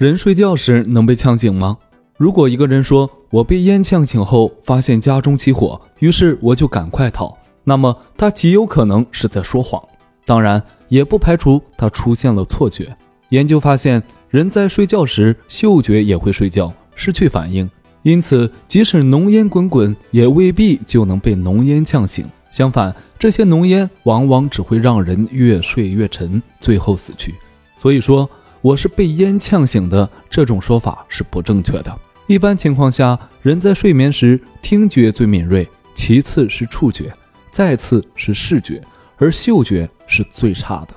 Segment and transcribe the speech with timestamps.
[0.00, 1.76] 人睡觉时能被呛醒吗？
[2.16, 9.78] 如果一个人说我被烟呛醒后，发现家中起火，于是我就赶快逃，那么他极有可能是在说谎。
[10.24, 12.96] 当然，也不排除他出现了错觉。
[13.28, 17.70] 研究发现，人在睡觉时，嗅觉也会睡觉，失去反应。
[18.02, 22.24] 因此，即使浓烟滚滚，也未必就能被浓烟呛醒。
[22.50, 27.34] 相反，这些浓烟往往只会让人越睡越沉，最后死去。
[27.76, 28.26] 所以说。
[28.62, 31.98] 我是被烟呛醒的，这种说法是不正确的。
[32.26, 37.12] 一般情况下，人在睡眠时听觉最敏锐，其次是触觉，
[37.52, 38.80] 再次是视觉，
[39.16, 40.94] 而嗅觉是最差的。